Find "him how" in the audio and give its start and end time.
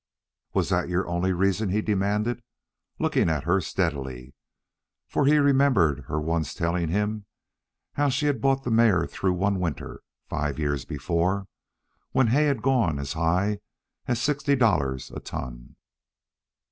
6.89-8.09